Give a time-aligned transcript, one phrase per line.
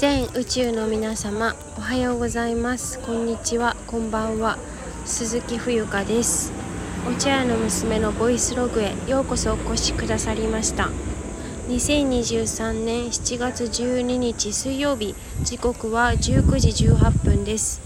[0.00, 2.98] 全宇宙の皆様おはようございます。
[3.00, 3.76] こんにちは。
[3.86, 4.56] こんばんは。
[5.04, 6.54] 鈴木冬香です。
[7.06, 10.88] お茶屋の娘のボイスログへようこそお越しくださりました。
[11.68, 17.82] 2023年7月12日水曜日時刻は19時18分です。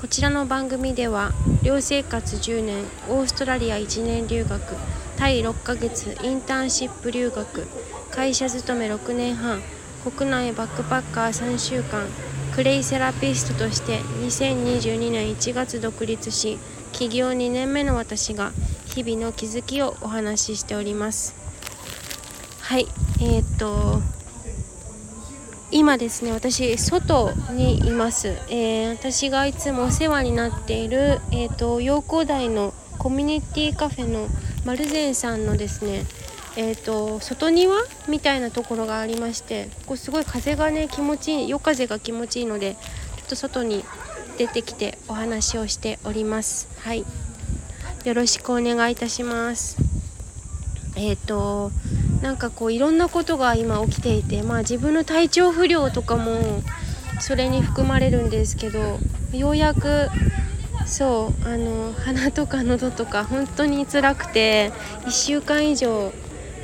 [0.00, 1.32] こちらの番組では
[1.62, 4.74] 寮生活10年オーストラリア1年留学
[5.18, 7.66] タイ6ヶ月インターンシップ留学
[8.10, 9.60] 会社勤め6年半
[10.10, 12.06] 国内バックパッカー3週間
[12.54, 16.58] クレイセラピストとして2022年1月独立し
[16.92, 18.52] 起業2年目の私が
[18.86, 21.34] 日々の気づきをお話ししております。
[22.62, 22.86] はい
[23.20, 24.00] えー、っと
[25.70, 34.26] 今ですね私外にいます、えー、私がいつもお世話になっている、えーと、陽光台のコミュニティカフェの
[34.64, 36.04] マルゼンさんのですね
[36.60, 37.76] えーと、外庭
[38.08, 42.80] みたいなところがありましてここすごい風がね気持ちいい夜風が気持ちいいのでちょ
[43.26, 43.84] っと外に
[44.38, 46.68] 出てきてお話をしております。
[46.80, 47.04] はい。
[48.04, 49.76] よろしくお願いいたします。
[50.96, 51.70] えっ、ー、と
[52.22, 56.40] なんかこういろんなことが今起きていてまあ自分の体調不良とかも
[57.20, 58.98] それに含まれるんですけど
[59.32, 60.08] ようやく
[60.86, 64.72] そうあの鼻とか喉とか本当に辛くて
[65.04, 66.12] 1週間以上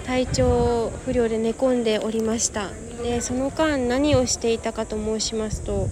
[0.04, 2.70] 体調不良で寝込んでおりました。
[3.02, 5.88] でその間何をしていたかと申しますと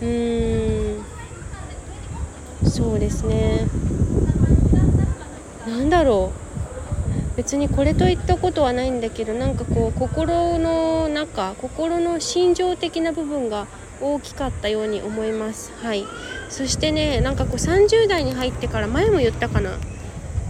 [0.00, 1.04] うーん
[2.64, 3.66] そうですね。
[5.66, 7.36] 何だろう。
[7.36, 13.66] 別にこれといったことはないんだけどなんかこう心の中心の心情的な部分が
[14.00, 15.72] 大きかったように思います。
[15.82, 16.04] はい。
[16.48, 19.78] そしてねなんかこう30代に入ってから前も言ったかな。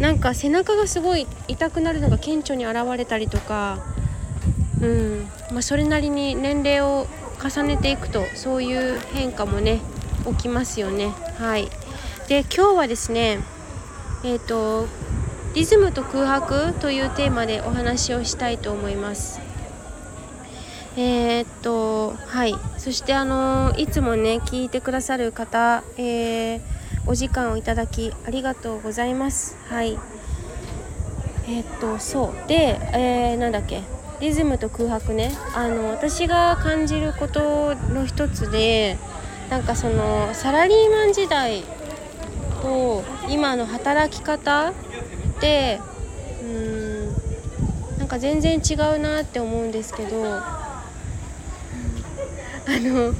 [0.00, 3.78] なんか背中がすごい痛くなるのが顕著に現れたりとか
[4.80, 7.06] うんまあ、それなりに年齢を
[7.42, 9.80] 重ねていくとそういう変化もね
[10.26, 11.08] 起きますよね。
[11.38, 11.68] はい。
[12.28, 13.40] で今日はですね
[14.24, 14.86] えっ、ー、と
[15.54, 19.40] リズムと空白というテーマでお話をしたいと思います。
[20.96, 22.54] えー、っとはい。
[22.78, 26.60] そしてあのいつもね聞いてくださる方、えー、
[27.06, 29.56] お時間をいただきありがとうございます。
[29.68, 29.98] はい。
[31.46, 32.48] えー、っとそう。
[32.48, 33.82] で、えー、なんだっけ。
[34.20, 35.32] リズムと空白ね。
[35.54, 38.98] あの私が感じることの一つで
[39.48, 41.64] なんかそのサラリーマン時代
[42.62, 44.72] と今の働き方っ
[45.40, 45.80] て
[46.42, 47.08] うん
[47.98, 50.44] なんか全然違うなって思うんですけどあ
[52.68, 53.14] の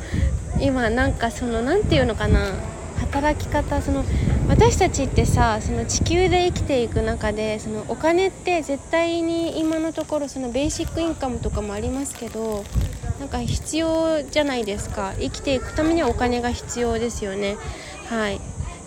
[0.61, 2.53] 今なんかその何て言うのかな。
[3.01, 4.05] 働き方その
[4.49, 12.65] 私たちってさその地球で生きていく中でそのお金って絶対に今のところそのベーシックインカムとかもありますけど
[13.19, 15.13] なんか必要じゃないですか。
[15.19, 17.59] 生きていくためにはお金が必要ですよね。
[18.09, 18.41] はい。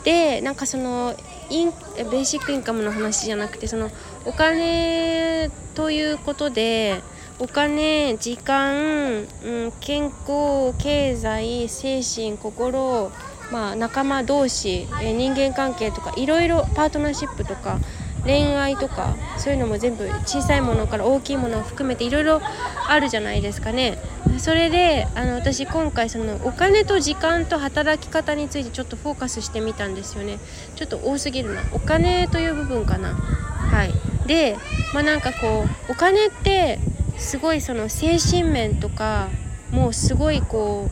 [0.03, 1.15] でなんかその
[1.49, 3.91] インベーシックインカムの話じゃなくてその
[4.25, 7.01] お金ということで
[7.39, 13.11] お金時間、うん、健康経済精神心
[13.51, 17.79] まあ、仲間同士、え人間関係とかいろいろパートナーシップとか
[18.25, 22.41] 恋愛とかそういうのも全部小さいものから大きいものを含めていろいろ
[22.87, 23.97] あるじゃないですかね。
[24.39, 30.39] それであの私今回そのお金と時間と働き方についてちょっとフォーカスしてみたんですよね。
[30.75, 31.61] ちょっと多すぎるな。
[31.73, 33.13] お金という部分かな。
[33.13, 33.93] はい。
[34.25, 34.57] で
[34.93, 36.79] まあなんかこうお金って
[37.17, 39.29] すごいその精神面とか
[39.71, 40.89] もうすごいこ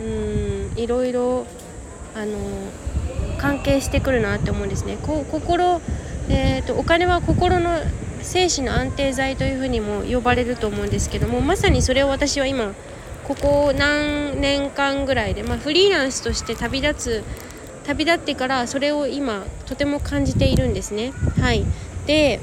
[0.00, 1.46] ううんいろいろ
[2.14, 2.38] あの
[3.38, 5.80] 関係してくるなって思うんですねこ心
[6.28, 7.80] えーとお金は心の
[8.22, 12.72] 精神の安定剤というふうにも呼ばれると思うんですけどもまさにそれを私は今
[13.24, 17.24] ここ何年間ぐらいで、まあ、フリーランスとして旅立つ
[17.86, 21.12] 旅立ってからそれを今とても感じているんですね。
[21.40, 21.64] はい、
[22.06, 22.38] で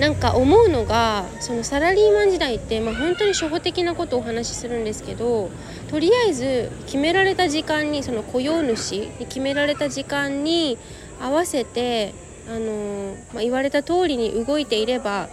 [0.00, 5.50] なんか思うのがそのサラリーマン時代って、まあ、本当に初歩的なことをお話しするんですけど
[5.90, 10.78] とりあえず決められた時間にその雇用主に決められた時間に
[11.20, 12.14] 合わせて
[12.48, 15.28] あのまあ、言われた通りに動いていれば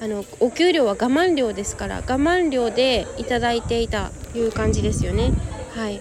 [0.00, 5.32] あのお給料は我慢料ですから我慢料でいただいていたいう感じですよね。
[5.74, 6.00] はい。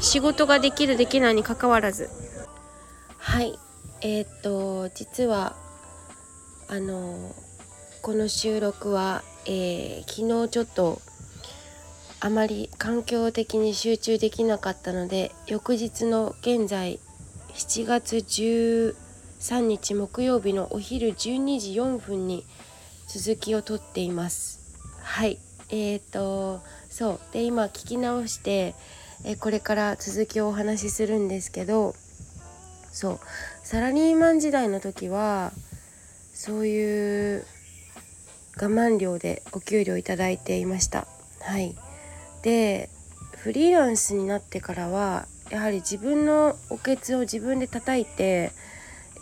[0.00, 2.08] 仕事ができるできないにかかわらず。
[3.18, 3.58] はい。
[4.00, 5.54] えー、っと実は
[6.72, 7.34] あの
[8.00, 11.02] この収録は、えー、昨日ちょっと
[12.20, 17.00] あまり環境的に集中できなかったので翌日の現在
[17.54, 22.46] 7月13日木曜日のお昼12時4分に
[23.08, 24.60] 続きを撮っています。
[25.02, 25.40] はい。
[25.70, 27.20] え、ー、とそう。
[27.32, 28.76] で今聞き直して、
[29.24, 31.96] えこれから続きをお話しするんですけど
[32.92, 33.20] そう。
[33.64, 35.50] サラリーマン時代の時は
[36.40, 37.44] そういう
[38.56, 41.06] 我慢料でお給料いただいていました。
[41.42, 41.76] はい。
[42.40, 42.88] で
[43.36, 48.52] フリーランスになってからはやはり自分のおけつを自分で叩いて、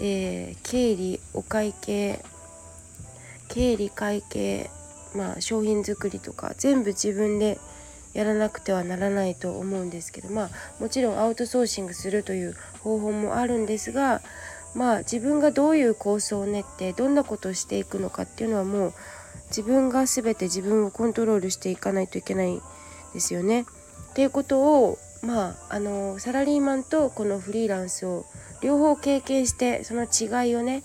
[0.01, 2.25] えー、経理お会計
[3.49, 4.71] 経理会計
[5.13, 7.59] まあ商品作りとか全部自分で
[8.15, 12.55] やらなくてはならないと思うんですけどまあもちろんアウトソーシングするという
[12.85, 14.23] 方法もあるんですが
[14.75, 18.95] まあ自分がどういう構想を練ってどんなことをしていくのかっていうのはもう
[19.49, 22.61] 自分が全て自分をコントロールしていかないといけない
[23.15, 23.67] ですよね。
[24.11, 28.27] っていうことをまああのサラリーマンとこのフリーランスを
[28.61, 30.83] 両方経験してその違いをね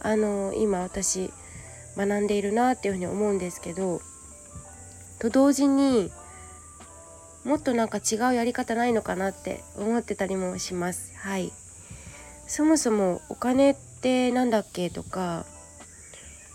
[0.00, 1.30] あの今私
[1.96, 4.00] 学んでいるなっていうふうに思うんですけど
[5.18, 6.10] と同時に
[7.44, 11.52] もっとなんか違うやり方ないのかなって思ってたりもしますはい
[12.46, 15.46] そもそもお金って何だっけとか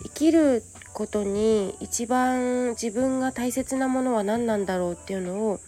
[0.04, 0.64] 生きる
[0.94, 5.60] ことに一番自分が大切なものは何なんだろうっていうのを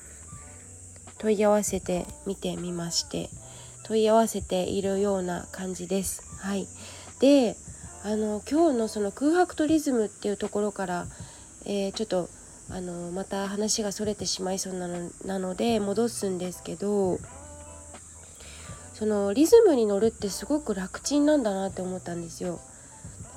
[1.18, 3.30] 問い合わせてみてみまして
[3.84, 6.24] 問い合わせているような感じです。
[6.40, 6.68] はい、
[7.20, 7.56] で
[8.04, 11.06] あの今日のその空白とリズムっていうところから、
[11.66, 12.30] えー、ちょっと
[12.70, 17.20] あのまた話がそれてしまいそうなのなので戻すんですけど
[19.02, 22.60] そのリズムに乗るってすごく楽ちんなんだなって思ったんですよ。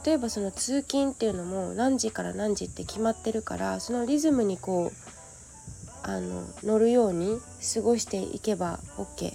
[0.05, 7.39] 例えばその通勤っていうのも何時から何時って決まってるからそのリズムにこうあの乗るように
[7.75, 9.33] 過ごしていけば OK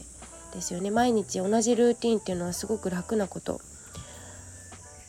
[0.53, 3.59] ですよね毎日同じルーティンっていうのはすごく楽なこと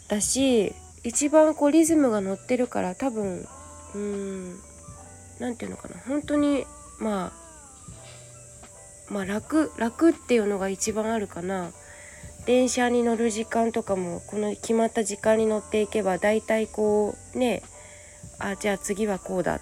[0.08, 0.72] だし
[1.04, 3.46] 一番こうリズムが乗ってるから多分
[3.94, 4.58] うーん
[5.38, 6.64] 何て言うのかな本当に
[6.98, 7.49] まあ
[9.10, 11.72] まあ楽楽っていうのが一番あるかな。
[12.46, 17.62] 電車に乗る時間とかもこの決まった時間に乗っていけば大体こうね
[18.38, 19.60] あじゃあ次はこうだ。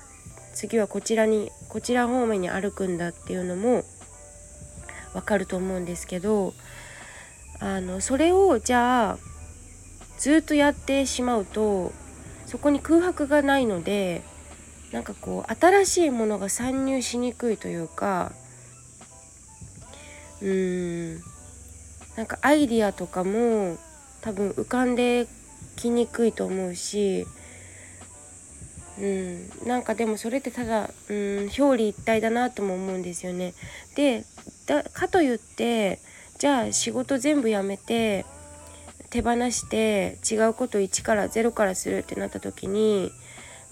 [0.59, 3.85] 次はこちらにこちら方面に歩くんだっていうのも
[5.15, 6.53] わかると思うんですけど
[7.61, 9.19] あのそれをじゃあ
[10.19, 11.93] ずっとやってしまうと
[12.47, 14.23] そこに空白がないので
[14.91, 18.33] なんかこう新しいものが参入しにくいというか
[20.43, 21.21] うーん
[22.17, 23.79] なんかアイディアとかも
[24.21, 25.27] 多分浮かんで
[25.77, 27.27] きにくいと思うし
[29.01, 33.55] うんなんかでもそれってただうん表裏一体だなとも思うんですよね。
[33.95, 34.25] で
[34.67, 36.01] だかといって
[36.39, 38.27] じゃあ仕事全部やめて
[39.11, 43.11] 手放して違うこと1から0からするってなった時に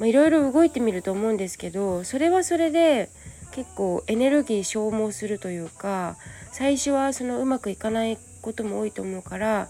[0.01, 3.11] いろいろ動いてみると思うんですけどそれはそれで
[3.53, 6.17] 結構エネルギー消耗するというか
[6.53, 9.69] 最初はそのうまくいかないことも多いと思うから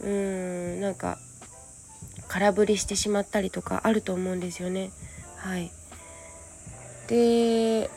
[0.00, 1.18] うーんなんか
[2.28, 4.90] 空振りしてしまったりとかあると思うんですよね。
[5.36, 5.70] はい、
[7.08, 7.90] で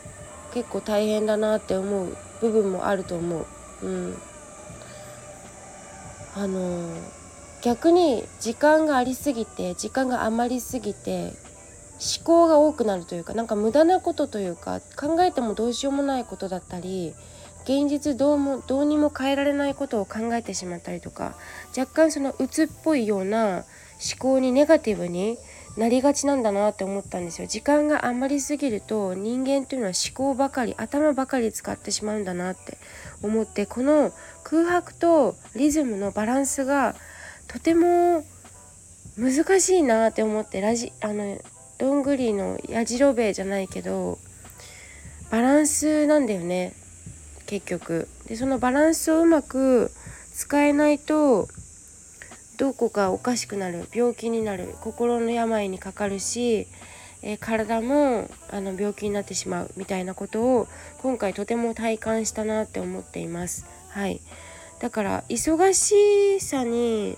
[0.54, 3.46] 結構大変だなって思う部分もあると思
[3.82, 3.86] う。
[3.86, 4.18] うん、
[6.36, 6.90] あの
[7.62, 11.34] 逆に時間がありすぎて時間が余りすぎて
[12.00, 17.14] 思考が多くなるというかなんか無駄なことというか考えてもどうしようもないことだったり
[17.64, 21.36] 現実どうもどうにも変えられないことを考えてしまったりとか
[21.76, 23.64] 若干その鬱っぽいような
[23.96, 25.38] 思考にネガティブに
[25.78, 27.48] なりがちなんだなって思ったんですよ。
[27.48, 32.78] 時間があまりすぎると人間っていうのは思考ばかり頭ばかり使ってしまうんだなって
[33.22, 36.96] 思ってこの空白とリズムのバランスが
[37.48, 38.24] とても
[39.18, 41.38] 難しいなって思ってラジあの
[41.78, 44.18] どんぐりのやじろべえじゃないけど
[45.32, 46.74] バランスなんだよね
[47.46, 49.92] 結局でそのバランスをうまく
[50.34, 51.48] 使えないと
[52.58, 56.68] どこかおかしくなる病気になる心の病にかかるし、
[57.22, 60.68] えー、体もあの病気になってしまうみたいなことを
[61.00, 63.66] 今回とても体感したなって思っています。
[63.90, 64.22] はい、
[64.80, 67.18] だから忙しさに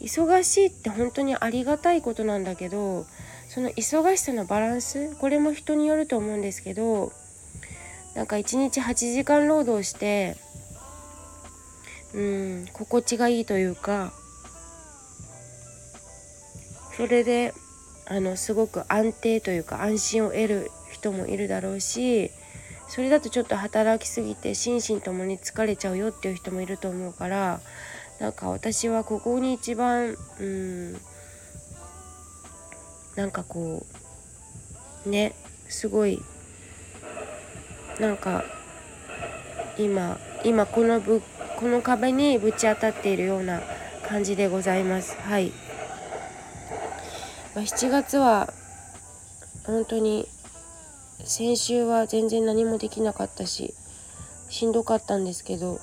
[0.00, 3.06] 忙しいって本当にありがたいことなんだけど
[3.58, 7.10] その忙しさのバランスこれも人によると思うんですけど
[8.14, 10.36] なんか1日8時間労働して
[12.14, 14.12] うん心地がいいというか
[16.96, 17.52] それで
[18.06, 22.30] あのすごく安定というか安心を得る人もいるだろうし
[22.86, 27.60] それだとちょっと働きすぎて心身ともに疲れちゃうよっていう人もいると思うから
[28.20, 31.00] なんか私はここに一番うん
[33.18, 33.84] なんかこ
[35.04, 35.34] うね
[35.68, 36.22] すごい
[37.98, 38.44] なんか
[39.76, 41.20] 今今このぶ
[41.58, 43.60] この壁にぶち当たっているような
[44.06, 45.16] 感じでございます。
[45.16, 45.50] はい、
[47.56, 48.52] まあ、7月は
[49.66, 50.28] 本当に
[51.24, 53.74] 先週は全然何もできなかったし
[54.48, 55.80] しんどかったんですけど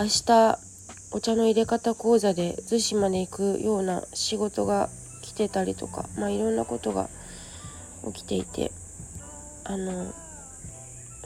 [0.00, 0.65] 明日
[1.12, 4.88] お茶の入れ方講座で逗子まで行くような仕事が
[5.22, 7.08] 来てたりとかまあいろんなことが
[8.12, 8.72] 起きていて
[9.64, 10.12] あの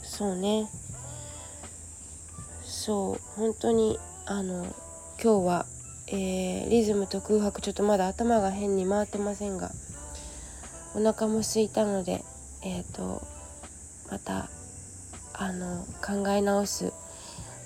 [0.03, 0.69] そうね。
[2.71, 4.65] そう本当にあの
[5.23, 5.67] 今日は、
[6.07, 9.71] えー、リズムと空白ちょっとまだ頭が変に回ってませんが
[10.95, 12.25] お腹も空いたので
[12.63, 13.23] えっ、ー、と
[14.11, 14.49] また
[15.35, 16.93] あの考え直す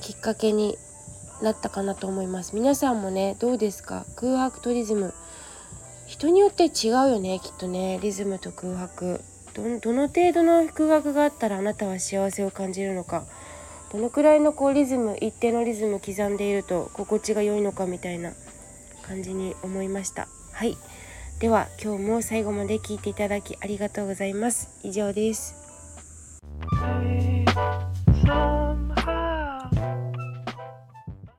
[0.00, 0.78] きっかけに
[1.44, 2.56] なったかなと思います。
[2.56, 4.04] 皆さんもねどうですか？
[4.16, 5.14] 空白とリズム。
[6.06, 7.98] 人によって違うよねきっとね。
[8.02, 9.20] リズムと空白。
[9.54, 13.24] どの程度の空白があったらあなたは幸せを感じるのか。
[13.92, 18.32] どのくらいのこうリズム一定のリズム刻んでいると心地が良いのかみたいな
[19.02, 20.28] 感じに思いました。
[20.52, 20.76] はい。
[21.38, 24.70] では今日も最後まで聞いていただきありがとうございます。
[24.82, 25.63] 以上です。